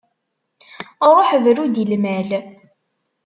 [1.15, 2.29] Ruḥ bru-d i lmal.